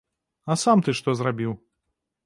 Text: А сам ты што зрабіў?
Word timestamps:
А 0.53 0.57
сам 0.61 0.81
ты 0.87 0.97
што 1.01 1.17
зрабіў? 1.23 1.57